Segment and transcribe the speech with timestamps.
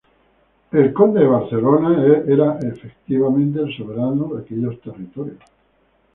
[0.71, 5.37] El conde de Barcelona era, efectivamente, el soberano de aquellos territorios.